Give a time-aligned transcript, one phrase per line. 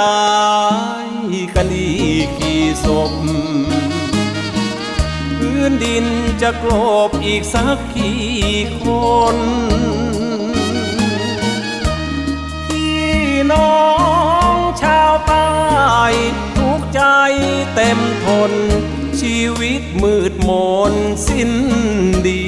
[0.00, 0.36] ตา
[1.06, 1.08] ย
[1.54, 3.12] กันอีกกี่ศพ
[5.38, 6.06] พื้นดิน
[6.42, 6.72] จะกล
[7.08, 8.26] บอีกสักกี่
[8.82, 8.84] ค
[9.34, 9.36] น
[12.66, 13.00] พี่
[13.52, 13.80] น้อ
[14.54, 15.50] งชาวใต้
[16.56, 17.02] ทุกใจ
[17.74, 18.52] เต็มทน
[19.20, 20.50] ชีวิตมืดม
[20.92, 20.94] น
[21.26, 21.52] สิ้น
[22.26, 22.44] ดี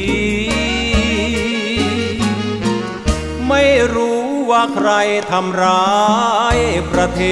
[3.48, 3.62] ไม่
[3.94, 4.90] รู้ ว่าใคร
[5.30, 5.92] ทำร้า
[6.56, 6.58] ย
[6.92, 7.22] ประเท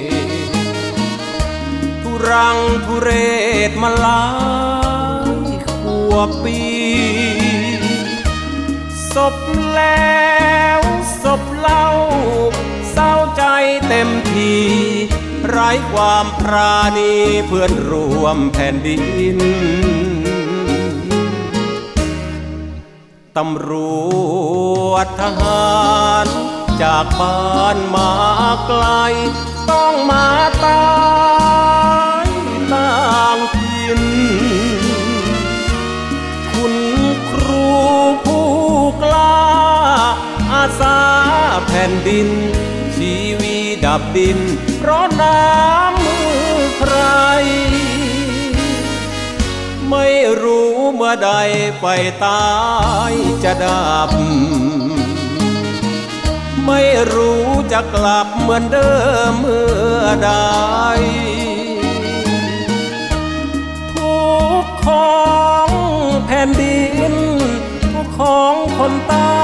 [0.00, 0.14] ศ
[2.02, 3.10] ทุรังทุเร
[3.68, 4.24] ศมาหลา
[5.28, 5.72] ยข
[6.10, 6.62] วบปี
[9.14, 9.36] ศพ
[9.74, 10.28] แล้
[10.78, 10.80] ว
[11.22, 11.86] ศพเล่า
[12.92, 13.42] เศร้าใจ
[13.88, 14.54] เต็มที
[15.48, 17.14] ไร้ความปราณี
[17.46, 18.96] เพื่อนรวมแผ่นดิ
[19.36, 19.38] น
[23.40, 23.72] ตำร
[24.88, 25.74] วจทหา
[26.24, 26.26] ร
[26.82, 28.12] จากบ้านมา
[28.66, 28.84] ไกล
[29.70, 30.28] ต้องมา
[30.64, 30.84] ตา
[32.24, 32.26] ย
[32.72, 34.02] ต่างถิ่น
[36.50, 36.74] คุณ
[37.30, 37.68] ครู
[38.24, 38.48] ผู้
[39.02, 39.42] กล้า
[40.52, 41.00] อาสา
[41.66, 42.28] แผ่นดิน
[42.96, 44.38] ชีวีดับดิน
[44.78, 46.94] เพราะน้ำมือใคร
[49.90, 50.06] ไม่
[50.42, 51.30] รู้เมื่อใด
[51.78, 51.84] ไฟ
[52.24, 52.44] ตา
[53.10, 53.12] ย
[53.44, 54.10] จะดับ
[56.66, 56.82] ไม่
[57.12, 58.90] รู้จะกลับเหมือนเดิ
[59.28, 59.64] มเมื่
[60.02, 60.32] อใด
[63.94, 64.22] ทุ
[64.62, 65.18] กขอ
[65.66, 65.68] ง
[66.26, 67.14] แผ่นดิน
[67.92, 69.40] ทุกข์ของคนใต้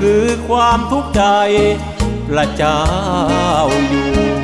[0.00, 1.22] คือความทุกข์ใจ
[2.28, 2.82] พระเจ้า
[3.88, 4.39] อยู่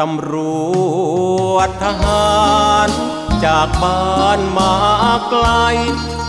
[0.00, 0.34] ตำร
[1.52, 2.38] วจทหา
[2.86, 2.88] ร
[3.44, 4.74] จากบ้านมา
[5.30, 5.46] ไกล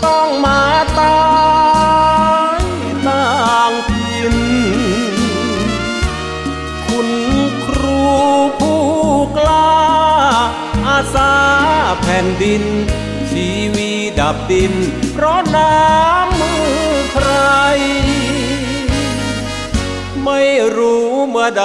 [0.04, 0.62] ต้องมา
[1.00, 1.22] ตา
[2.58, 2.60] ย
[3.06, 4.36] ต่างถิ่น
[6.86, 7.08] คุณ
[7.64, 8.04] ครู
[8.58, 8.82] ผู้
[9.36, 9.78] กล้า
[10.88, 11.34] อาสา
[12.00, 12.64] แผ่นดิน
[13.30, 14.72] ชีวีดับดิน
[15.12, 17.30] เพราะน้ำมือใคร
[20.24, 20.40] ไม่
[20.76, 21.64] รู้เมื่อใด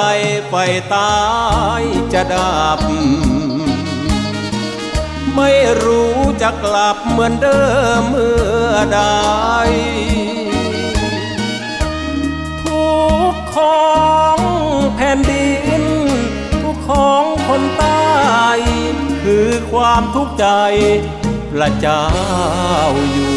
[0.49, 0.53] ไฟ
[0.93, 1.15] ตา
[1.79, 1.81] ย
[2.13, 2.79] จะดับ
[5.35, 5.51] ไม่
[5.83, 7.61] รู้จะกลับเหมือนเดิ
[7.97, 8.35] มเมื่
[8.71, 9.01] อใด
[12.63, 12.93] ทุ
[13.31, 13.85] กขอ
[14.35, 14.39] ง
[14.95, 15.49] แผ่นดิ
[15.81, 15.83] น
[16.63, 18.45] ทุกของคนใต้
[19.23, 20.45] คือความทุกข์ใจ
[21.51, 22.05] พระเจ้า
[23.11, 23.34] อยู่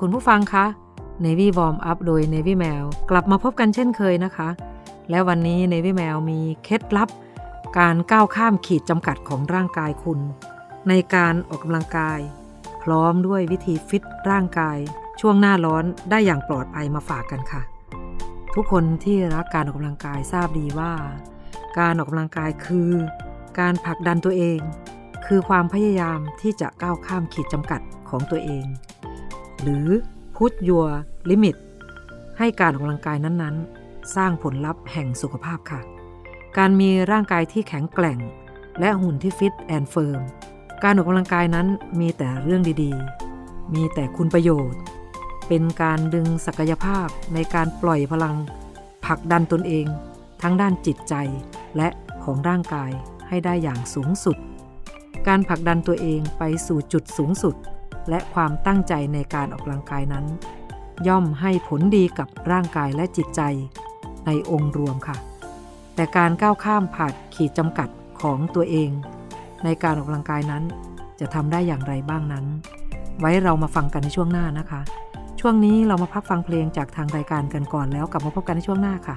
[0.00, 0.64] คุณผู้ฟังคะ
[1.24, 4.48] Navy Warm Up โดย Navy Mail กลับมาพบกันเช่นเคยนะคะ
[5.10, 7.08] และวันนี้ Navy Mail มีเคล็ดลับ
[7.78, 10.20] การก้าวข้ามขีดจำกัดของร่างกายคุณ
[10.88, 12.18] ในการออกกำลังกาย
[12.82, 14.78] พร้อมด้วยวิธีฟิตร่างกาย
[15.20, 17.62] ช่วงหน้าร้อนได้อย่างปลอดภัยมาฝากกันค่ะ
[18.54, 20.92] ทุกคนที่รักการออกกำลังกายทราบดีว่า
[21.78, 22.90] การออกกำลังกายคือ
[23.58, 24.60] การผลักดันตัวเอง
[25.26, 28.64] คือความพยายามที่จะก้าวข้ามขีดจำกัดของตัวเอง
[29.62, 29.86] หรือ
[30.36, 30.90] put your
[31.30, 31.56] limit
[32.38, 35.80] ให้การออกกำลังกายนั้นๆ สร้างผลลัพธ์แห่งสุขภาพค่ะ
[36.56, 38.18] การมีร่างกายที่แข็งแกร่ง
[38.80, 40.20] และหุ่นที่ฟิตแอนด์เฟิร์ม
[40.82, 41.66] การออกกำลังกายนั้น
[42.00, 44.80] มีแต่เรื่องดีๆ มีแต่คุณประโยชน์
[45.48, 48.36] เป็นการดึงศักยภาพในการปล่อยพลัง
[49.06, 49.86] ผลักดันตนเอง
[50.42, 51.14] ทั้งด้านจิตใจ
[51.76, 51.88] และ
[52.24, 52.90] ของร่างกาย
[53.28, 54.36] ให้ได้อย่างสูงสุด
[55.28, 57.54] การผลักดันตัวเองไปสู่จุดสูงสุด
[58.08, 60.24] และความตั้งใจในการออกกำลังกายนั้น
[61.08, 63.40] ย่อมให้ผลดีกับร่างกายและจิตใจ
[64.26, 65.16] ในองค์รวมค่ะ
[65.94, 67.88] แต่การก้าวข้ามผ่านขีดจำกัด
[68.20, 68.90] ของตัวเอง
[69.64, 70.62] ในการออกกำลังกายนั้น
[71.20, 72.44] จะทำได้อย่างไรบ้างนั้น
[73.20, 74.80] ไว้เรามาฟังกันในช่วงหน้านะคะ
[75.40, 79.16] ช่วงนี้เรามาพักฟังเพลงจากทางรายการกันก่อนแล้วกลับมาพบกันในช่วงหน้าค่ะ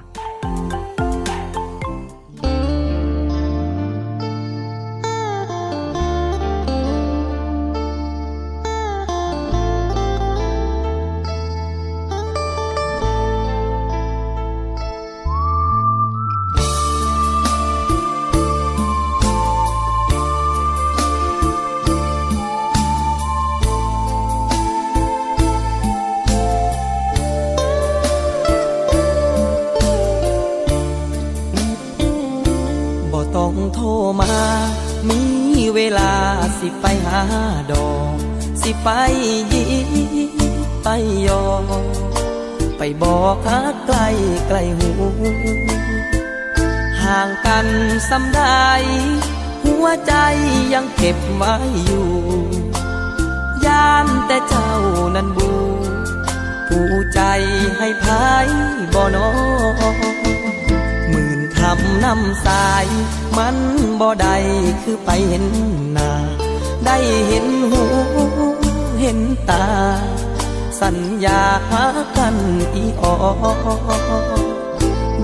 [72.74, 73.24] อีออ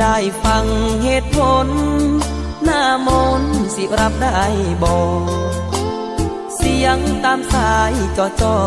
[0.00, 0.64] ได้ฟัง
[1.02, 1.68] เหตุผล
[2.64, 3.08] หน้าม
[3.40, 4.42] น์สิรับได้
[4.82, 4.94] บ่
[6.56, 8.58] เสียงตามสายจอจอ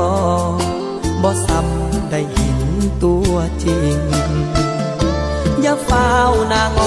[1.23, 2.59] บ่ซ้ำได้เห็น
[3.03, 3.33] ตัว
[3.63, 3.99] จริง
[5.61, 6.11] อย่าเฝ้า
[6.53, 6.81] นางอ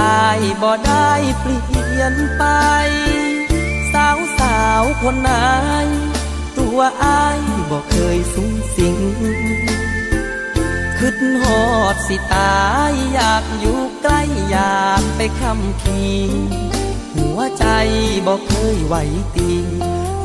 [0.00, 2.44] อายบ่ได้เปลี่ยนไป
[3.92, 5.30] สาวสาวคนไหน
[6.58, 7.40] ตัวอาย
[7.70, 8.96] บ่เคยสูงสิง
[11.02, 11.64] คิดหอ
[11.94, 12.58] ดสิตา
[12.90, 16.04] ยอยากอยู่ใกล้อยากไปคำคี
[17.16, 17.64] หัวใจ
[18.26, 18.94] บ่เคยไหว
[19.36, 19.66] ติง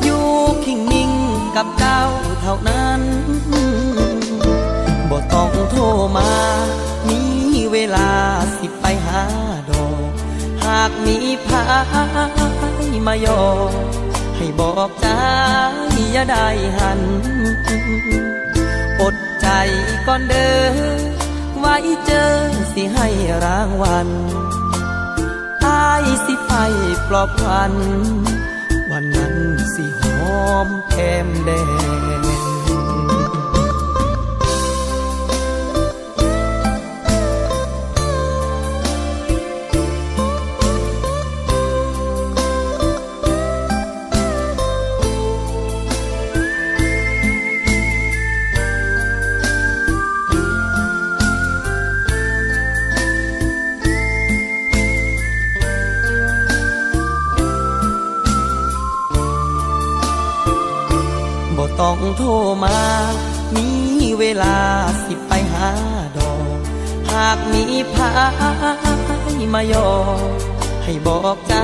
[0.04, 0.26] อยู่
[0.64, 1.12] คิงนิ่ง
[1.56, 2.02] กับเจ้า
[2.40, 3.00] เท่านั้น
[5.10, 5.82] บ่ต้องโทร
[6.16, 6.32] มา
[7.08, 7.20] มี
[7.72, 8.10] เวลา
[8.58, 9.24] สิไปหา
[9.70, 10.10] ดอก
[10.64, 11.16] หากมี
[11.46, 11.64] พา
[12.82, 13.42] ยมายอ
[14.36, 15.06] ให้บอกใจ
[16.12, 17.00] อย่าได้หัน
[19.48, 19.58] ใจ
[20.06, 20.96] ก่อนเด้อ
[21.58, 21.76] ไว้
[22.06, 22.30] เจอ
[22.72, 23.08] สิให้
[23.44, 24.08] รางวัล
[25.64, 26.50] ตายสิไฟ
[27.08, 27.72] ปลอบควัน
[28.90, 29.36] วันนั้น
[29.74, 30.02] สิห
[30.44, 31.50] อมแก้มแด
[32.22, 32.25] ง
[61.80, 62.30] ต้องโทร
[62.64, 62.78] มา
[63.56, 63.68] มี
[64.18, 64.58] เวลา
[65.04, 65.70] สิไปหา
[66.16, 66.58] ดอก
[67.12, 67.64] หากมี
[67.94, 68.10] พา
[69.40, 69.90] ยมายอ
[70.84, 71.54] ให้บอกใจ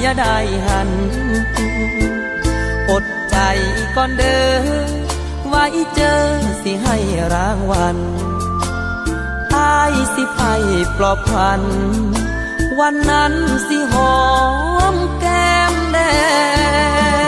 [0.00, 0.90] อย่าได้หัน
[2.90, 3.36] อดใจ
[3.96, 4.98] ก่อนเด้อ
[5.48, 6.22] ไว้เจอ
[6.62, 6.96] สิให้
[7.34, 7.96] รางวัล
[9.54, 10.40] อายสิไป
[10.96, 11.62] ปลอบพัน
[12.80, 13.34] วันนั้น
[13.68, 14.18] สิหอ
[14.94, 15.98] มแก้มแด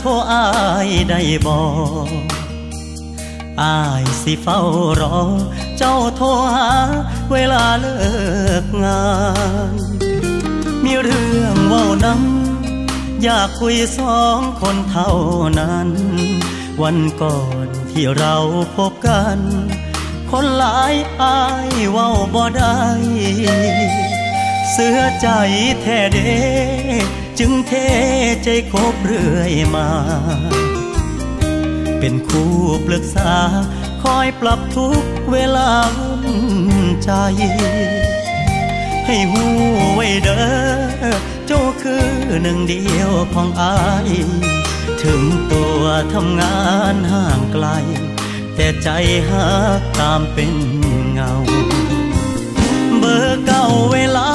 [0.00, 0.46] โทรอา
[0.86, 1.56] ยได้บ่
[3.60, 4.60] อายสิเฝ้า
[5.00, 5.20] รอ
[5.78, 6.70] เจ้าโทรหา
[7.32, 7.98] เวลาเลิ
[8.62, 9.04] กงา
[9.72, 9.74] น
[10.84, 15.12] มีเรื่องเว่าน้ำอยากคุยสองคนเท่า
[15.58, 15.88] นั้น
[16.82, 18.36] วันก่อนที่เรา
[18.76, 19.38] พบกัน
[20.30, 22.78] คนหลายอายเว้าบ่ได้
[24.72, 25.28] เสื้อใจ
[25.82, 26.34] แท้เด้
[27.42, 27.72] จึงเท
[28.44, 29.88] ใจคบเรื่อยมา
[31.98, 32.54] เป็นคู่
[32.86, 33.34] ปรึกษา
[34.02, 35.70] คอยปรับทุกเวลา
[36.24, 36.38] วุ่
[36.86, 37.10] นใจ
[39.06, 39.44] ให้หู
[39.94, 40.42] ไว้เด้
[41.02, 41.16] อ
[41.46, 42.08] เจ้าคือ
[42.42, 43.76] หนึ่งเดียวของอา
[44.08, 44.10] ย
[45.02, 45.82] ถึงตัว
[46.12, 46.58] ทำงา
[46.94, 47.66] นห่างไกล
[48.54, 48.88] แต่ใจ
[49.28, 49.46] หา
[50.00, 50.52] ตามเป็น
[51.12, 51.32] เงา
[52.98, 54.30] เบอร์เก่าเวลา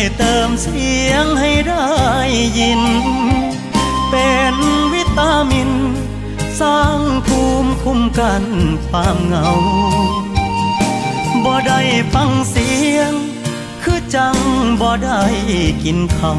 [0.00, 1.88] วยเติมเสียงให้ได้
[2.58, 2.82] ยิน
[4.10, 4.54] เป็น
[4.94, 5.70] วิตามิน
[6.60, 8.44] สร้างภูมิคุ้มกัน
[8.88, 9.48] ความเหงา
[11.44, 11.80] บ่ได้
[12.14, 13.12] ฟังเสียง
[13.82, 14.36] คือจัง
[14.80, 15.22] บ่ได้
[15.84, 16.32] กินเขา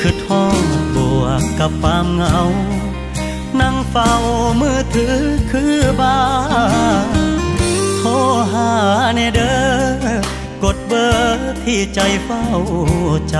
[0.00, 0.60] คือท้อง
[0.94, 2.40] บวกกับความเหงา
[3.60, 4.12] นั่งเฝ้า
[4.60, 5.18] มือถือ
[5.50, 6.20] คือบ้า
[7.96, 8.10] โทร
[8.52, 8.70] หา
[9.14, 9.54] เนเด้
[10.34, 10.35] อ
[10.86, 11.06] เบอ
[11.38, 12.46] ร์ที่ใจเฝ้า
[13.32, 13.34] จ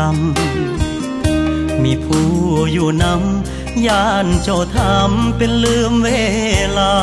[0.88, 2.28] ำ มีผู้
[2.72, 6.08] อยู่นำย่านเจ้าทำเป็นลืมเว
[6.78, 6.94] ลา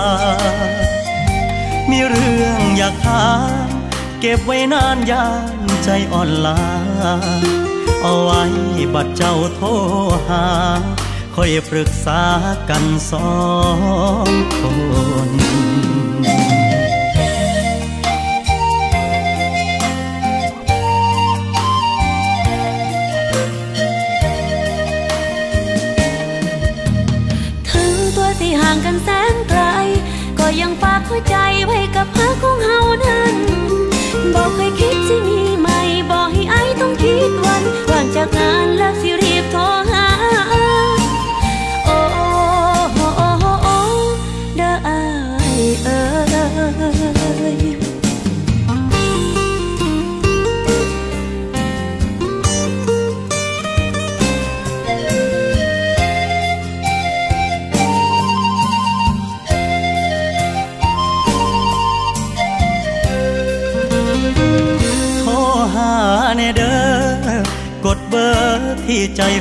[1.90, 3.28] มีเรื่องอยากถา
[3.68, 3.70] ม
[4.20, 6.60] เก็บไว้นานยานใจอ่อนลา
[8.02, 8.44] เอาไว้
[8.94, 9.68] บัดเจ้าโทร
[10.28, 10.46] หา
[11.36, 12.24] ค่อยปรึกษา
[12.70, 13.34] กันสอ
[14.28, 14.62] งค
[15.30, 15.63] น
[29.04, 29.62] แสนไกล
[30.40, 33.36] ก็ยังฝากหัวใจไว้กับเพื่อของเฮานั้น
[34.34, 35.80] บอกเคยคิดสิมีใหม่
[36.12, 40.13] บอกให้ไอ้ต้องคิดวันว่างจากงานแล้วสิรีบโทรหา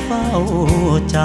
[0.07, 0.29] เฝ้า
[1.15, 1.17] จ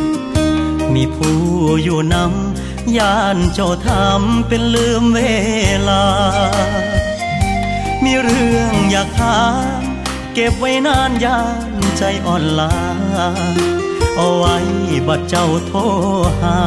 [0.00, 1.40] ำ มีผู้
[1.82, 5.18] อยู่นำย่านเจ้าทำเป็นลืมเว
[5.88, 6.04] ลา
[8.04, 9.42] มีเรื่องอยากถา
[9.78, 9.80] ม
[10.34, 12.74] เก็บไว้นานยานใจอ่อนลา
[14.16, 14.56] เอาไว้
[15.08, 15.78] บัดเจ้าโทร
[16.40, 16.58] หา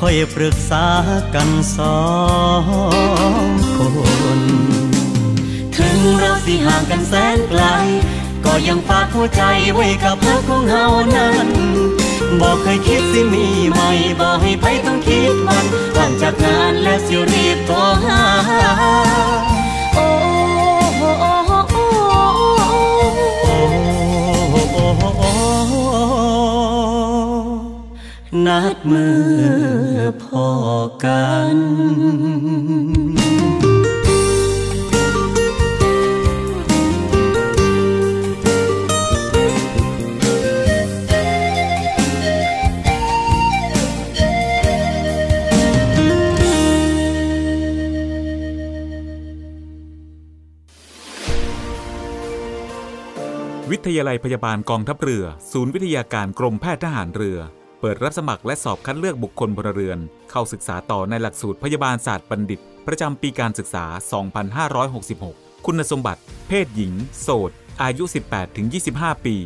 [0.00, 0.86] ค่อยปรึกษา
[1.34, 2.00] กันสอ
[2.62, 3.44] ง
[3.76, 3.78] ค
[4.38, 4.40] น
[5.76, 7.62] ถึงเราสิห่างกันแสนไกล
[8.44, 9.42] ก็ยังฝากหัวใจ
[9.74, 10.86] ไว้กับเพื่อของเฮา
[11.16, 11.48] นั้น
[12.40, 13.80] บอกเคยคิดสิมีไหม
[14.20, 18.20] บอกให้ไปต้องคิดมันหลังจากงานแล้วสิรีบโทรหา
[19.94, 20.06] โอ้
[20.98, 23.56] โอ้โอ้โอ้โอ้
[24.52, 25.30] โอ้โอ้โอ้
[28.46, 30.46] นัดมือพอ
[31.04, 31.24] กั
[31.54, 31.58] น
[53.86, 57.38] ทยาลัยพยาบาลกองทัพเรือ ศูนย์วิทยาการกรมแพทย์ทหารเรือ
[57.80, 59.98] เปิดรับสมัครและสอบคัดเลือกบุคคลพลเรือน
[60.30, 63.84] เข้าศึกษาต่อในหลักสูตรพยาบาลศาสตร์บัณฑิต ประจำปีการศึกษา
[64.74, 67.50] 2566 คุณสมบัติ เพศหญิง โสด
[67.82, 68.04] อายุ
[68.64, 69.36] 18-25 ปี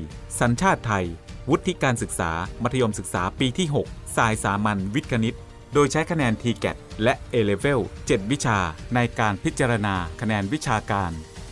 [0.40, 1.06] สัญชาติไทย
[1.50, 2.30] วุฒิการศึกษา
[2.62, 5.36] มัธยมศึกษาปีที่ 6 สายสามัญวิทย์คณิต
[5.74, 8.58] โดยใช้คะแนน TGAT และ A-Level 7 วิชา
[8.94, 11.12] ในการพิจารณาคะแนนวิชาการ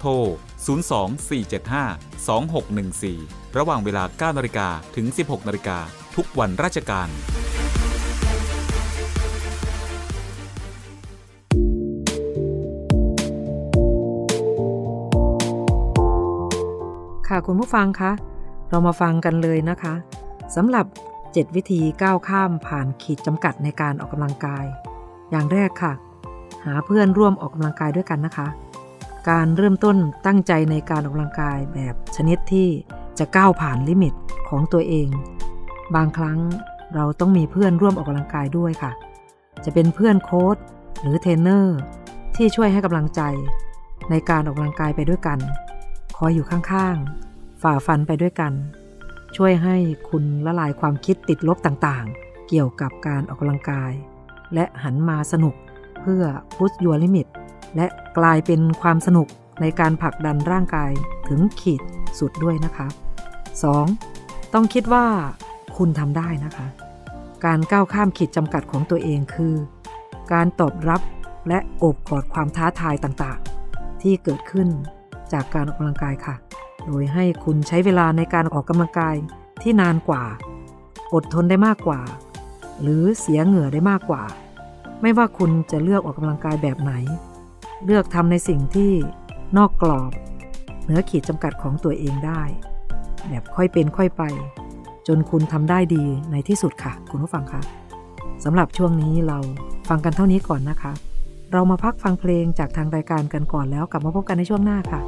[0.00, 0.12] โทร
[0.66, 5.78] 024752614 ระหว่างเวลา 9นาฬิกาถึง 16นาฬิกา
[6.16, 7.08] ทุกวันราชการ
[17.28, 18.12] ค่ะคุณผู้ฟังคะ
[18.68, 19.94] เรามาฟังกันเลยนะคะ
[20.56, 20.86] สำหรับ
[21.20, 24.64] 7 วิธีก้าวข้ามผ่านขีดจำกัดในการออกกำลังกาย
[25.30, 25.92] อย่างแรกค่ะ
[26.64, 28.48] หาเพื่อนร่วมออกกำลังกายด้วยกันนะคะ
[29.28, 29.96] การเริ่มต้น
[30.26, 32.68] ตั้งใจในการออกกำลังกายแบบชนิดที่
[33.18, 34.14] จะก้าวผ่าน limit
[34.48, 35.08] ของตัวเอง
[35.94, 36.38] บางครั้ง
[36.94, 38.92] เราต้องมีเพื่อนร่วมออกกำลังกายด้วยค่ะ
[39.64, 40.56] จะเป็นเพื่อนโค้ช
[41.00, 41.78] หรือเทรนเนอร์
[42.36, 43.22] ที่ช่วยให้กำลังใจ
[44.10, 45.38] ในการออกกำลังกายไปด้วยกัน
[46.16, 48.52] คอยอยู่ข้างๆ ฝ่าฟันไปด้วยกัน
[49.36, 49.76] ช่วยให้
[50.08, 53.92] คุณละลายความคิดติดลบต่างๆ เกี่ยวกับการออกกำลังกาย
[54.54, 55.54] และหันมาสนุก
[56.00, 56.22] เพื่อ
[56.56, 57.26] พุชยัวลิมิต
[57.76, 57.86] และ
[58.18, 59.26] กลายเป็นความสนุก
[59.60, 60.90] ในการผลักดันร่างกาย
[61.28, 61.82] ถึงขีด
[62.18, 62.86] สุดด้วยนะคะ
[63.70, 64.54] 2.
[64.54, 65.06] ต้องคิดว่า
[65.76, 66.66] คุณทำได้นะคะ
[67.44, 69.54] การก้าวข้ามขีดจำกัดของตัวเองคือ
[70.32, 71.00] การตอบรับ
[71.48, 74.68] และโอบกอดความท้าทายต่างๆ ที่เกิดขึ้น
[75.32, 76.34] จากการออกกำลังกายค่ะ
[76.86, 79.14] โดยให้คุณใช้เวลาในการออกกำลังกาย
[79.62, 80.24] ที่นานกว่า
[81.14, 82.00] อดทนได้มากกว่า
[82.82, 84.22] หรือเสียเหงื่อได้มากกว่า
[85.02, 86.92] ไม่ว่าคุณจะเลือกออกกำลังกายแบบไหน
[87.84, 88.92] เลือกทำในสิ่งที่
[89.56, 90.12] นอกกรอบ
[90.84, 92.42] เหนือขีดจำกัดของตัวเองได้
[93.28, 94.22] แบบค่อยเป็นค่อยไป
[95.06, 97.62] จนคุณทำได้ดีในที่สุดค่ะ คุณผู้ฟังคะ
[98.44, 99.38] สำหรับช่วงนี้เรา
[99.88, 100.92] ฟังกันเท่านี้ก่อนนะคะ
[101.52, 105.00] เรามาพักฟังเพลงจากทางรายการกันก่อนแล้วกลับมาพบกันในช่วงหน้าค่ะ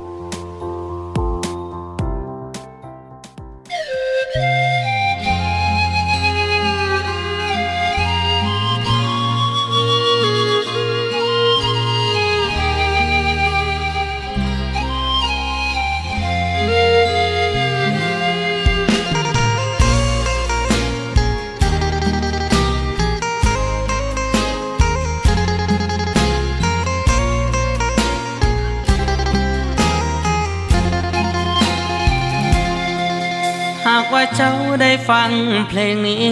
[35.09, 35.31] ฟัง
[35.69, 36.27] เพลงนี้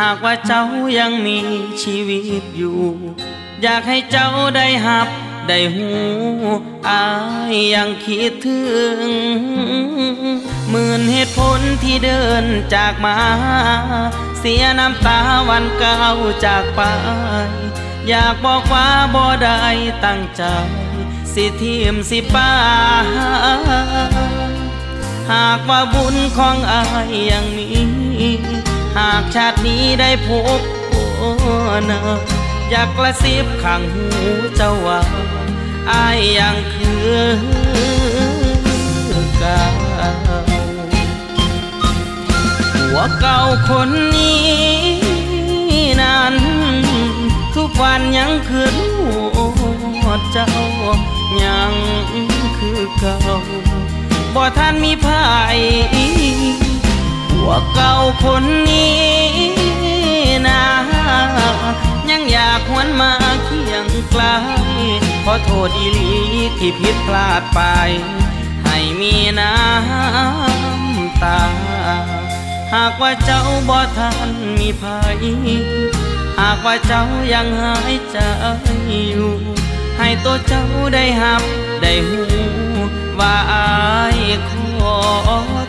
[0.00, 0.64] หากว่าเจ้า
[0.98, 1.38] ยังมี
[1.82, 2.80] ชีวิตอยู่
[3.62, 5.08] อยากให้เจ้าได้หับ
[5.48, 5.90] ได้หู
[6.88, 7.04] อา
[7.52, 8.60] ยยังคิดถึ
[8.96, 9.10] ง
[10.70, 13.16] หมื่นเหตุผลที่เดินจากมา
[14.38, 16.00] เสียน้ำตาวันเก่า
[16.46, 16.80] จากไป
[18.08, 19.62] อยากบอกว่าบ่ได้
[20.04, 20.42] ตั้งใจ
[21.32, 22.52] สิทีมสิป้า
[25.30, 27.68] หากว่าบุญของอายยังมี
[28.96, 30.60] หากชาตินี้ได้พบ
[31.86, 32.00] เนอ
[32.70, 34.04] อยากกระซิบข้างหู
[34.56, 35.00] เจ้าว่า
[35.90, 37.20] อายยังคือ
[39.38, 39.62] เก่า
[42.90, 46.34] หัวเก่าคนนี้นั้น
[47.54, 48.76] ทุกวันยังคืน
[50.00, 50.48] หัวเจ้า
[51.44, 51.72] ยัง
[52.56, 53.18] คือเก่า
[54.34, 55.58] บ่ท่านมีภัย
[57.30, 59.02] หัวเก่าคนนี้
[60.46, 60.62] นะ
[62.10, 63.12] ยังอยากหวนมา
[63.44, 64.22] เคียงไกล
[65.24, 66.12] ขอโทษอีหลี
[66.58, 67.60] ที่ผิดพลาดไป
[68.64, 71.40] ให้มีน้ำตา
[72.74, 75.16] หากว่าเจ้าบ่ทันมีภัย
[76.40, 78.18] หากว่าเจ้ายังหายใจ
[79.08, 79.34] อยู่
[80.02, 81.42] ให้ตัวเจ้าได้หับ
[81.82, 82.22] ได้หู
[83.18, 83.66] ว่าอา
[84.16, 84.18] ย
[84.50, 84.52] ข
[84.92, 85.61] อ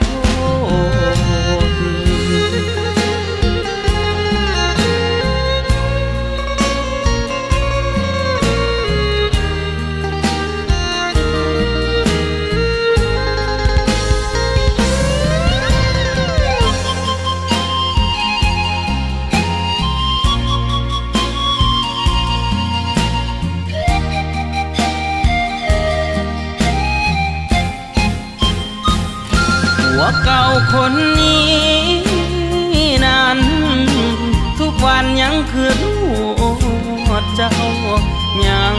[30.04, 33.40] วเก่าคนนี้ นั้น
[34.60, 35.94] ทุกวันยังคือรู
[37.22, 37.52] ดเจ้า
[38.48, 38.76] ยัง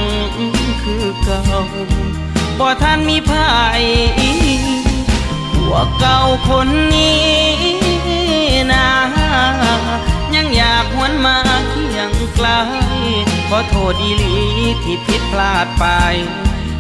[0.83, 1.43] คือเก่า
[2.59, 3.83] บ่ท่านมีภัย
[5.53, 7.25] ผัวเก่าคนนี้
[8.73, 8.89] นะ
[10.35, 11.37] ยังอยากหวนมา
[11.71, 12.49] เคียงไกล
[13.49, 14.37] ขอโทษดีลี
[14.83, 15.85] ที่ผิดพลาดไป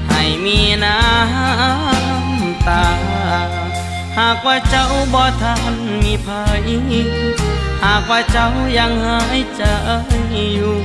[0.08, 2.84] ให้มีน้ำตา
[4.18, 5.74] หากว่าเจ้าบ่ทัน
[6.04, 6.68] มีภัย
[7.84, 8.48] หากว่าเจ้า
[8.78, 9.62] ยังหายใจ
[10.54, 10.76] อยู่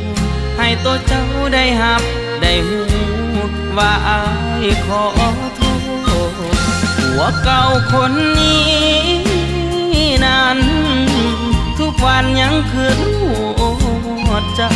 [0.58, 2.02] ให้ตัวเจ้าได้หับ
[2.42, 2.82] ได้หู
[3.78, 4.22] ว่าอา
[4.64, 5.04] ยขอ
[5.56, 6.40] โทษ
[6.98, 7.62] หัวเก่า
[7.92, 10.60] คนนี้นั้น
[11.80, 13.10] ทุกวันยังคือรู
[14.42, 14.74] ดเจ้า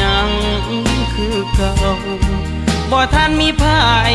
[0.00, 0.28] ยัง
[1.14, 1.72] คือเก่า
[2.90, 4.14] บ่ท่านมีภัย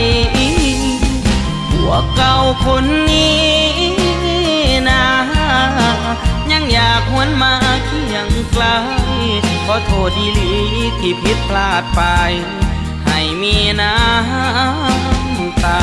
[1.90, 3.44] หัวเก่าคนนี้
[4.90, 5.06] นะ
[6.52, 7.54] ยังอยากหวนมา
[7.86, 8.66] เคียงไกล
[9.66, 10.54] ขอโทษดีลี
[11.00, 12.02] ที่ผิดพลาดไป
[13.06, 15.82] ให้มีน้ำตา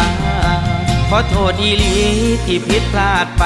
[1.09, 1.97] ขอโทษดีลี
[2.45, 3.45] ที่ผิดพลาดไป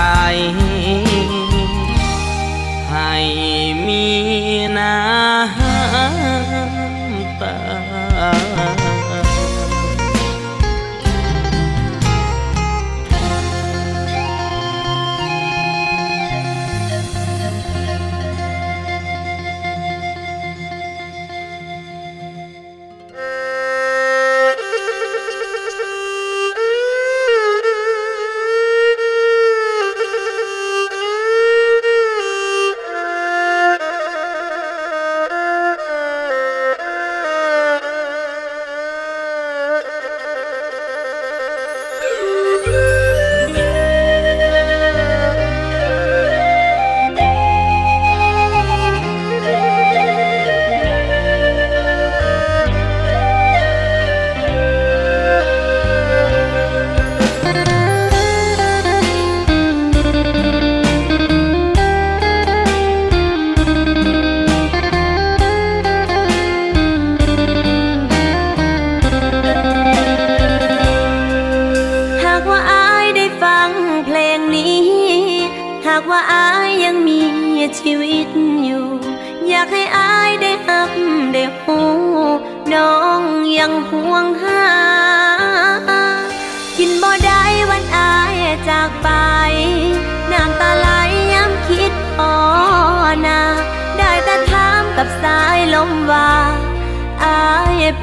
[2.92, 3.12] ให้
[3.86, 4.04] มี
[4.78, 6.77] น้ำ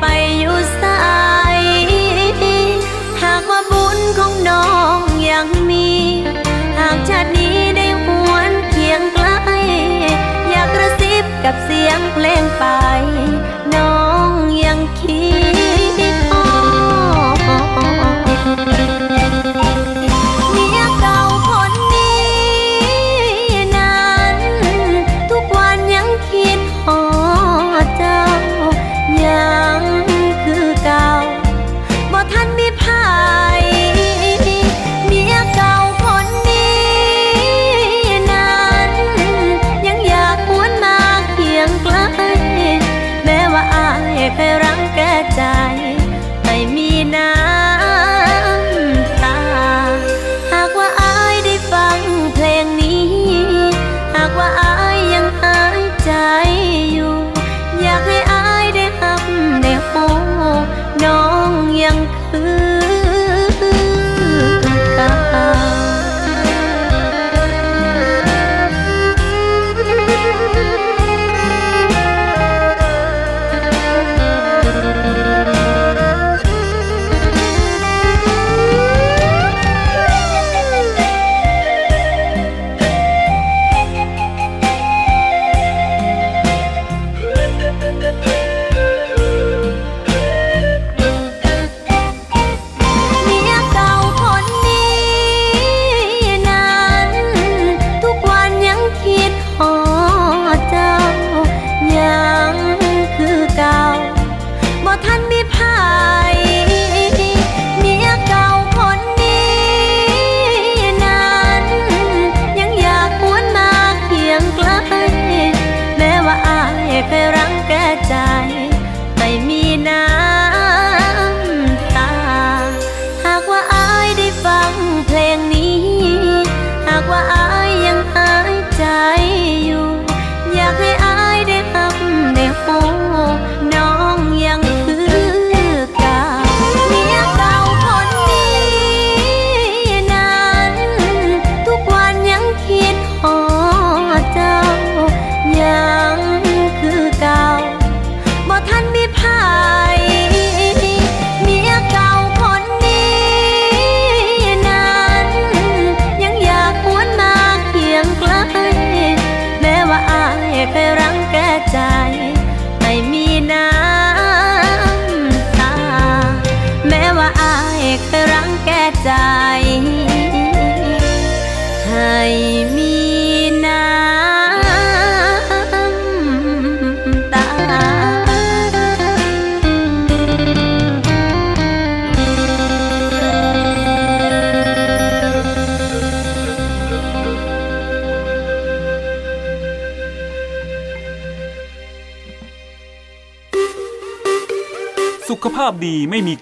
[0.01, 0.05] ไป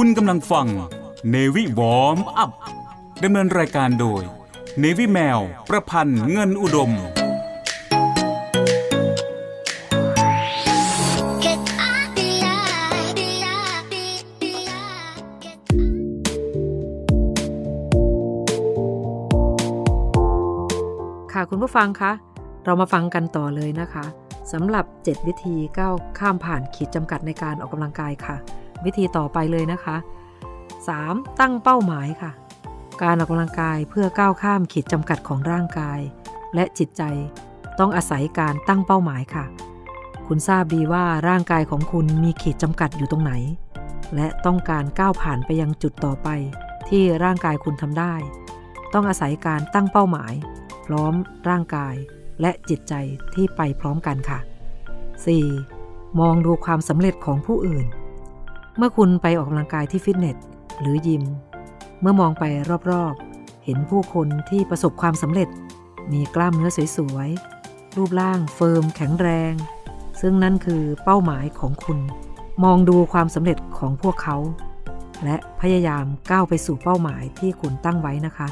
[0.00, 0.66] คุณกำลังฟัง
[1.34, 2.50] Navy Warm Up
[3.24, 4.22] ดำเนินรายการโดย
[4.82, 6.90] Navy แมว ประพันธ์เงินอุดม
[21.32, 22.12] ค่ะคุณผู้ฟังคะ
[22.64, 24.04] เรามาฟังกันต่อเลยนะคะ
[24.52, 28.36] สำหรับ 7 วิธีก้าวข้ามผ่านขีดจำกัดในการออกกำลังกายค่ะ
[28.84, 29.96] วิธีต่อไปเลยนะคะ
[30.68, 31.40] 3.
[31.40, 32.32] ตั้งเป้าหมายค่ะ
[33.02, 36.00] การออกกำลังกายเพื่อก้าวข้ามขีดจำกัดของร่างกาย
[36.54, 37.02] และจิตใจ
[37.78, 39.44] ต้องอาศัยการตั้งเป้าหมายค่ะ
[40.26, 43.32] คุณทราบดีว่าร่างกายของคุณมีขีดจำกัดอยู่ตรงไหน
[44.14, 46.28] และต้องการก้าวผ่านไปยังจุดต่อไป
[46.88, 48.14] ที่ร่างกายคุณทำได้
[48.92, 50.32] ต้องอาศัยการตั้งเป้าหมาย
[50.86, 51.14] พร้อม
[51.48, 51.94] ร่างกาย
[52.40, 52.94] และจิตใจ
[53.34, 54.38] ที่ไปพร้อมกันค่ะ
[55.48, 56.20] 4.
[56.20, 57.86] มองดูความสำเร็จของผู้อื่น
[58.76, 60.36] เมื่อคุณไปออกกำลังกายที่ฟิตเนส
[60.80, 61.24] หรือยิม
[62.00, 62.44] เมื่อมองไป
[62.90, 65.48] รอบๆ เห็นผู้คนที่ประสบความสำเร็จ
[66.12, 69.52] มีกล้ามเนื้อสวยๆ รูปร่าง firm แข็งแรง
[70.20, 71.98] ซึ่งนั่นคือเป้าหมายของคุณ
[72.64, 74.36] มองดูความสำเร็จของพวกเขา
[75.24, 78.48] และพยายามก้าวไปสู่เป้าหมายที่คุณตั้งไว้นะคะ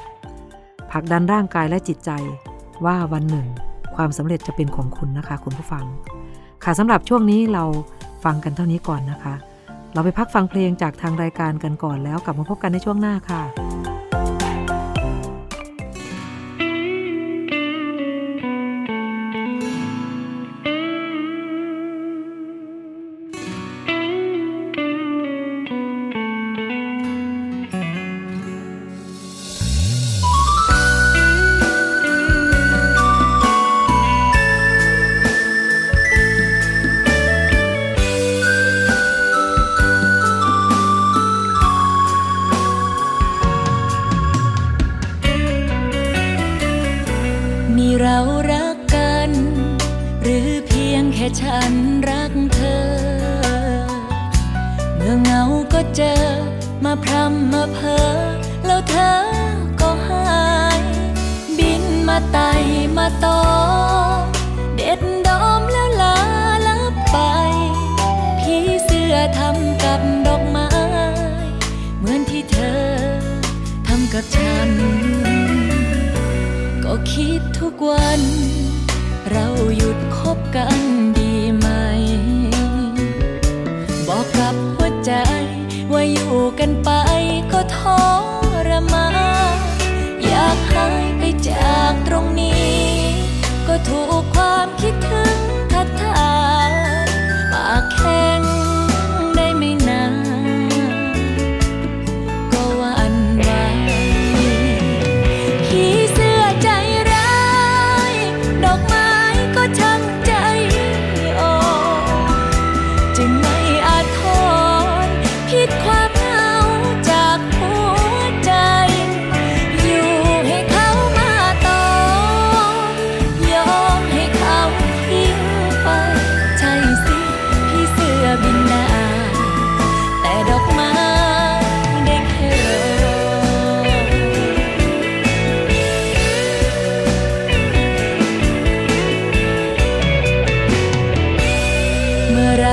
[0.90, 2.10] ผลักดันร่างกายและจิตใจ
[2.84, 3.46] ว่าวันหนึ่ง
[3.96, 5.84] ความสำเร็จจะเป็นของคุณนะคะ คุณผู้ฟัง
[6.64, 7.64] ค่ะสำหรับช่วงนี้เรา
[8.24, 9.34] ฟังกันเท่านี้ก่อนนะคะ
[9.94, 13.42] เราไปพักฟังเพลงจากทางรายการกันก่อนแล้วกลับมาพบกันในช่วงหน้าค่ะ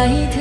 [0.02, 0.41] 那一天。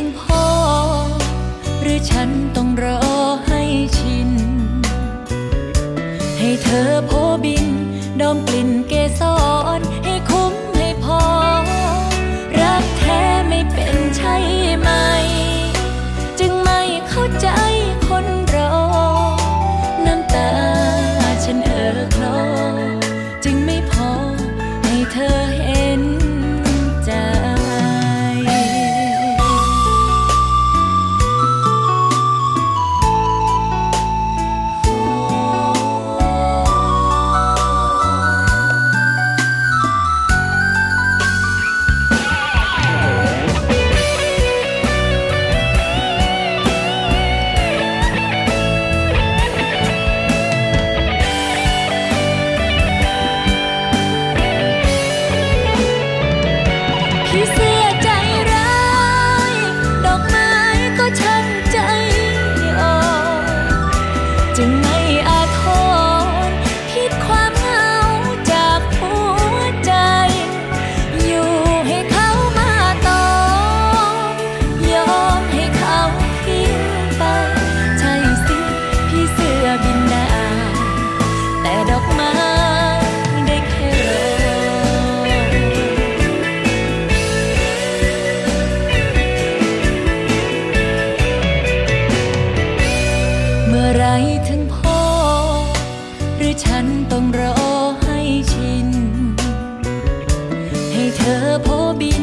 [102.01, 102.23] บิน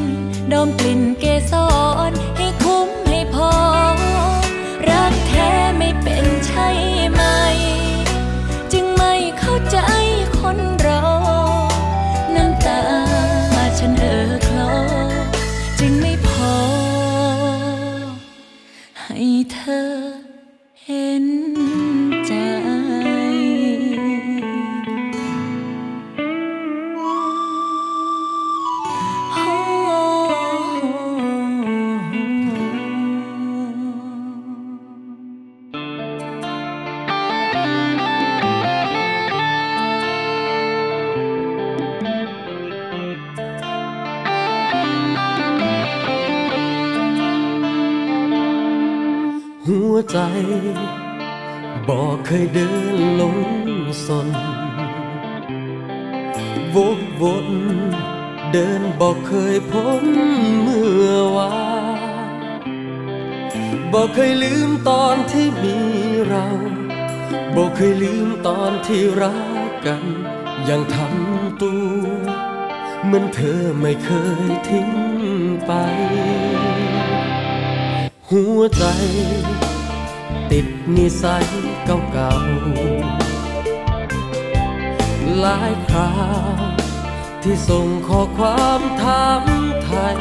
[0.53, 1.53] ดมกลิ่นเกส
[2.09, 2.11] ร
[74.03, 74.09] เค
[74.49, 74.89] ยทิ้ง
[75.65, 75.71] ไป
[78.29, 78.83] หัวใจ
[80.51, 80.67] ติด
[80.97, 81.47] นิสัย
[81.85, 86.11] เก่าๆหลายครา
[87.43, 89.43] ที่ส่งข้อความถาม
[89.83, 90.19] ไทย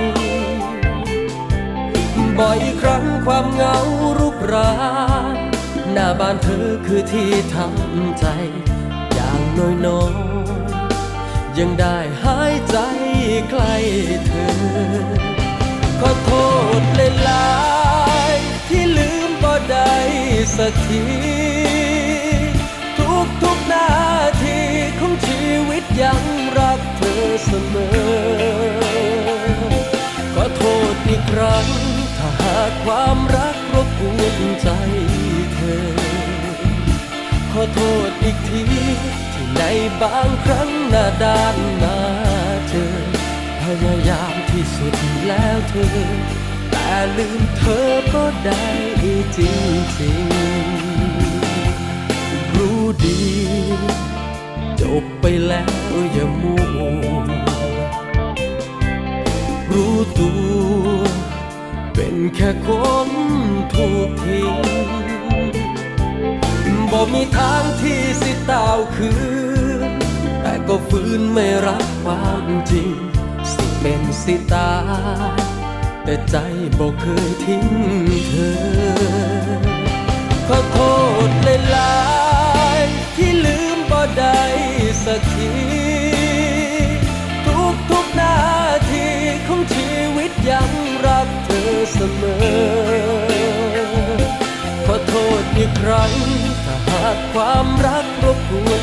[2.39, 3.77] บ่อยครั้งความเหงา
[4.19, 4.73] รูปรา
[5.35, 5.37] น
[5.93, 8.27] หน้าบ้านเธอคือที่ทำใจ
[9.13, 9.41] อย่าง
[9.87, 12.79] น้อยๆยังได้หายใจ
[13.53, 13.77] กล้
[14.27, 14.51] เธอ
[16.01, 16.31] ขอโท
[16.81, 17.57] ษเลยลา
[18.31, 18.33] ย
[18.69, 19.97] ที่ลืมบ่ได้
[20.57, 21.05] สักที
[22.99, 23.91] ทุกทุกนา
[24.43, 24.59] ที
[24.99, 26.23] ของชีวิตยัง
[26.59, 28.87] รักเธอเสมอ
[30.35, 31.67] ขอโทษอีกครั้ง
[32.19, 34.69] ถ้าหากความรักรบกวนใจ
[35.55, 35.89] เธอ
[37.53, 38.65] ขอโทษอีกที
[39.33, 39.63] ที่ใน
[40.03, 41.99] บางครั้งหน้าด้านหน้า
[43.71, 44.95] พยายามที่สุด
[45.27, 45.97] แล้วเธอ
[46.71, 48.65] แต่ลืมเธอก็ได้
[49.37, 50.27] จริงจริง
[52.55, 53.23] รู้ดี
[54.81, 56.87] จบไปแล้วอย่ามัว
[59.73, 61.01] รู้ตัว
[61.95, 62.69] เป็นแค่ค
[63.07, 63.11] น
[63.75, 64.49] ถูกทิ้
[66.77, 69.11] งบอกมีทางที่สิเตาวคื
[69.89, 69.91] น
[70.41, 73.16] แต่ก็ฟื้นไม่รักความจริง
[73.81, 74.71] เป็นสิตา
[76.05, 76.37] แต่ใจ
[76.79, 77.67] บอกเคยทิ้ง
[78.29, 78.57] เธอ
[80.49, 80.79] ขอโท
[81.29, 81.97] ษเลยลา
[82.79, 82.81] ย
[83.17, 84.43] ที่ลืมบ่ได้
[85.05, 85.53] สักที
[87.47, 88.37] ทุกทุกนา
[88.91, 89.07] ที
[89.47, 90.71] ของชีวิตยัง
[91.07, 93.47] รักเธอเสมอ
[94.87, 96.13] ขอโทษอีกครั้ง
[96.65, 98.71] ถ้าหากความรักรบกว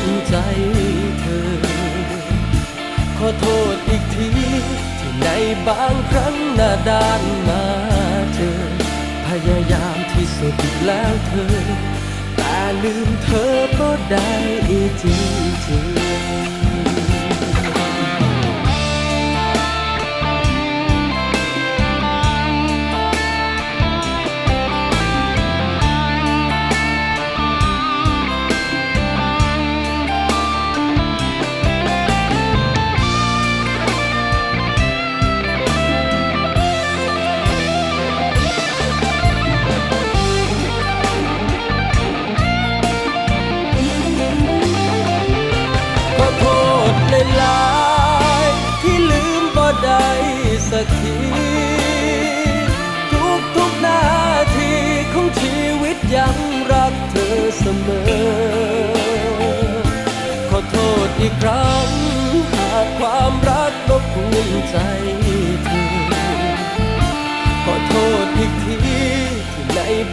[3.28, 4.28] อโทษอีกที
[4.98, 5.28] ที่ใน
[5.66, 7.64] บางครั้งหน้าด้านมา
[8.34, 8.52] เจอ
[9.26, 10.56] พยายามที่สุด
[10.86, 11.56] แล้วเธอ
[12.36, 14.30] แต่ลืมเธอก็ได้
[15.02, 15.68] จริงจ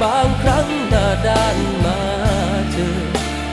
[0.02, 2.00] บางครั้งหน้าด้านมา
[2.72, 2.98] เจอ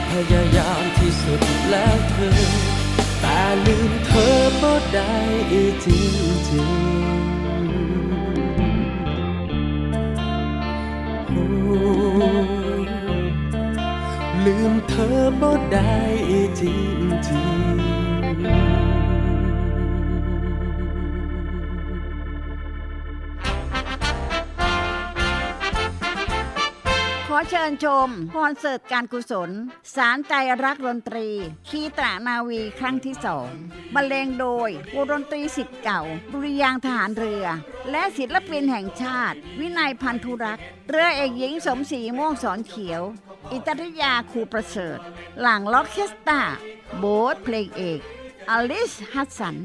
[0.09, 2.39] พยายามที่สุดแล้วเธอ
[3.21, 5.15] แต่ลืมเธอบ่ได้
[5.85, 6.15] จริง
[6.49, 6.89] จริง
[14.45, 15.93] ลืมเธอบ่ได้
[16.59, 17.43] จริงจริ
[17.95, 17.98] ง
[27.71, 29.49] ญชมคอนเสิร์ตการกุศล
[29.95, 31.27] สารใจรักดนตรี
[31.69, 33.49] คีตรานาวีครั้งที่สอง
[33.95, 36.01] บรรเลงโดยวงดนตรีสิทธิ์เก่า
[36.31, 37.45] ดุริยางทหารเรือ
[37.91, 43.01] และศิลปินแห่งชาติ วินัยพันธุรักษ์เรือเอกหญิงสมศรีม่วงสอนเขียว
[43.51, 44.99] อิตริยาครูประเสริฐ
[45.41, 46.41] หลังล็อกเคสตา
[46.97, 47.99] โบ๊ทเพลงเอก
[48.49, 49.55] อลิสฮัสสัน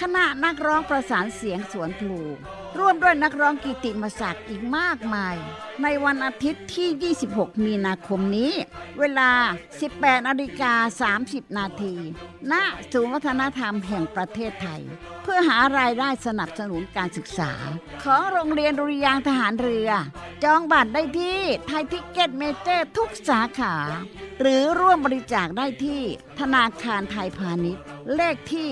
[0.00, 2.20] คณะนักร้องประสานเสียงสวนพลู
[2.78, 5.36] ร่วมด้วยนักร้องกิตติมศักดิ์อีกมากมาย
[5.82, 8.52] ในวันอาทิตย์ที่ 26 มีนาคมนี้
[8.98, 9.30] เวลา
[9.80, 11.94] 18นาฬิกา30 นาที
[12.52, 12.54] ณ
[12.92, 14.82] ศูนย์วัฒนธรรมแห่งประเทศไทย
[15.22, 17.52] เพื่อหารายได้สนับสนุนการศึกษา
[18.04, 19.90] ของโรงเรียนดุริยางค์ทหารเรือ
[20.44, 23.74] จองบัตรได้ที่ Thai Ticket Major ทุกสาขา
[24.40, 26.00] หรือร่วมบริจาคได้ที่
[26.40, 27.84] ธนาคารไทยพาณิชย์
[28.14, 28.70] เลขที่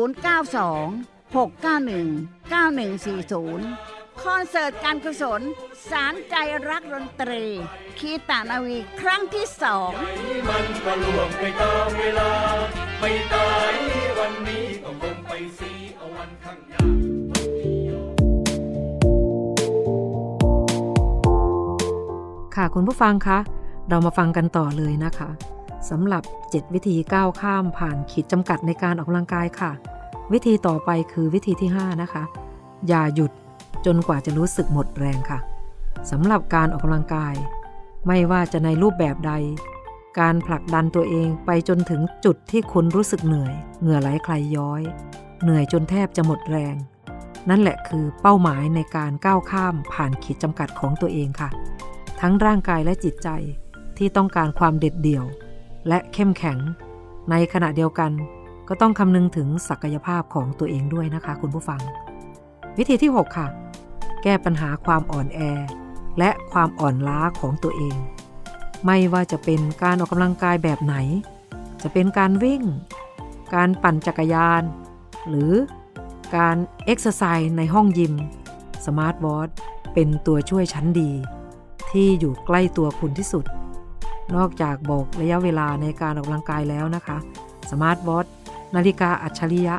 [1.34, 5.40] 691 9140 คอนเสิร์ตการกุศล
[5.90, 6.34] สารใจ
[6.68, 7.44] รักดนตรี
[7.98, 9.90] คีตานาวีครั้งที่สอง
[10.48, 12.30] มันก็ล่วงไปตามเวลา
[13.00, 13.74] ไม่ตาย
[14.18, 16.82] วันนี้ก็คงไปสีเอาวันข้างหน้า
[22.56, 23.38] ค่ะคุณผู้ฟังคะ
[23.88, 25.30] เรามาฟังกันต่อเลยนะคะ
[25.90, 29.72] สำหรับ 7 วิธีก้าวข้ามผ่านขีดจำกัดในการออกกำลังกายค่ะ
[30.32, 32.22] วิธีต่อไปคือวิธีที่ 5 นะคะ
[32.88, 33.32] อย่าหยุด
[33.87, 35.39] จนกว่าจะรู้สึกหมดแรงค่ะ
[36.11, 37.34] สำหรับการออกกำลังกาย
[38.07, 39.32] ไม่ว่าจะในรูปแบบใด
[40.20, 44.82] การผลักดันตัวเองไปจนถึงจุดที่คุณรู้สึกเหนื่อย เหงื่อไหลใครย้อย
[45.43, 46.74] เหนื่อยจนแทบจะหมดแรง
[47.51, 51.51] นั่นแหละคือเป้าหมายในการก้าวข้ามผ่านขีดจำกัดของตัวเองค่ะ
[52.20, 53.28] ทั้งร่างกายและจิตใจ
[53.99, 55.24] ที่ต้องการความเด็ดเดี่ยว
[55.89, 56.59] และเข้มแข็ง
[57.30, 58.12] ในขณะเดียวกัน
[58.68, 61.80] ก็ต้องคำนึงถึงศักยภาพของตัวเองด้วยนะคะ คุณผู้ฟัง
[62.78, 63.47] วิธีที่ 6 ค่ะ
[64.29, 65.41] แก้ปัญหาความอ่อนแอ
[66.18, 67.97] และความอ่อนล้าของตัวเอง
[68.87, 70.95] ไม่ว่าจะเป็นการออกกำลังกายแบบไหน
[71.83, 72.62] จะเป็นการวิ่ง
[73.55, 74.62] การปั่นจักรยาน
[75.29, 75.53] หรือ
[76.37, 78.14] การเอ็กซ์ไซส์ในห้องยิม
[78.87, 79.49] สมาร์ทวอท
[79.95, 81.11] เป็นตัวช่วยชั้นดี
[81.91, 83.45] ที่อยู่ใกล้ตัวคุณที่สุด
[84.37, 87.18] นอกจากบอกระยะเวลาในการออกกำลังกายแล้วนะคะ
[87.70, 88.27] สมาร์ทวอท
[88.74, 89.77] นาฬิกาอัจฉริยะ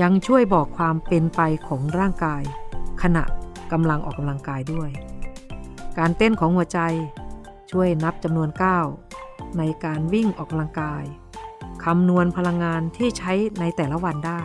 [0.00, 2.42] ยังช่วยบอกความเป็นไปของร่างกาย
[3.04, 3.24] ขณะ
[3.72, 4.90] กำลังออกกำลังกายด้วย
[5.98, 6.80] การเต้นของหัวใจ
[7.70, 8.86] ช่วยนับจำนวนก้าว
[9.58, 11.04] ในการวิ่งออกกำลังกาย
[11.84, 14.42] คำนวณพลังงานที่ใช้ในแต่ละวันได้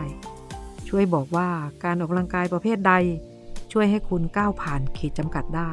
[0.88, 1.48] ช่วยบอกว่า
[1.84, 2.92] การออกกำลังกายประเภทใด
[3.72, 5.70] ช่วยให้คุณก้าวผ่านขีดจำกัดได้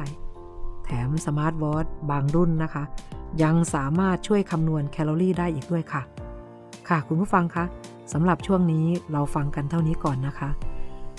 [0.84, 2.84] แถมสมาร์ทวอทบางรุ่นนะคะ
[3.42, 6.02] ยังสามารถช่วยคำนวณแคลอรี่ได้อีกด้วยค่ะ
[6.88, 7.64] ค่ะคุณผู้ฟังคะ
[8.12, 10.50] สำหรับช่วงนี้เราฟังกันเท่านี้ก่อนนะคะ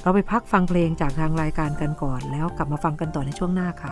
[0.06, 3.91] เราไปพักฟังเพลงจากทางรายการกันก่อน แล้วกลับมาฟังกันต่อในช่วงหน้าค่ะ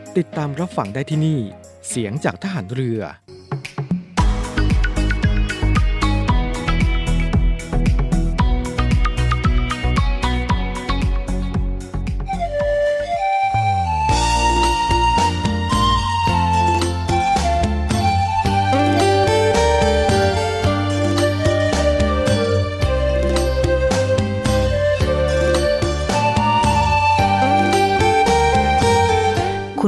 [0.19, 1.39] ติดตามรับฟังได้ที่นี่
[1.89, 2.99] เสียงจากทหารเรือ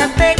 [0.00, 0.02] อ
[0.34, 0.39] ง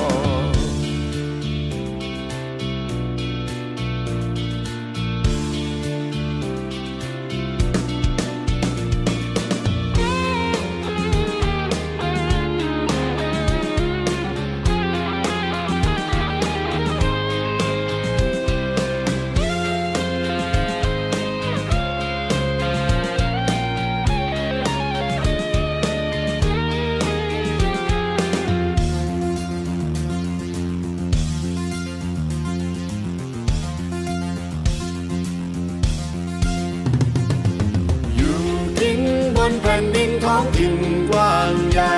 [40.41, 40.75] องถิ่น
[41.09, 41.95] กว้างใหญ่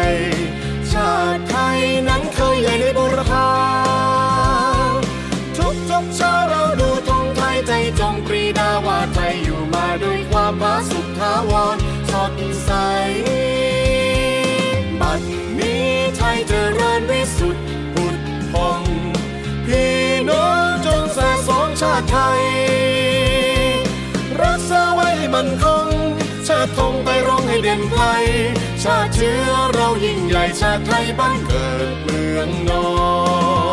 [0.91, 3.49] ชาติไทยนั้นเคยใหญ่ในบุรพา
[5.57, 11.77] ทุกทุกเช้าเราดูธงไทยใจจงปรีดาว่าไทยอยู่มาด้วยความผาสุกทาวร
[12.11, 12.33] สด
[12.65, 12.71] ใส
[15.01, 15.21] บัด
[15.59, 15.87] นี้
[16.17, 18.17] ไทยเจริญวิสุทธิ์ผุด
[18.51, 18.81] พอง
[19.67, 19.95] พี่
[20.29, 22.43] น้องจงแส่สองชาติไทย
[24.41, 25.87] รักษาไว้ให้มันคง
[26.47, 26.93] ชาติธง
[27.73, 28.03] ไปร้องให้เด่นไกล
[28.83, 32.87] ชาติเชื้อเรายิ่งใหญ่ชาติไทยบ้านเกิดเมืองนอ
[33.71, 33.72] น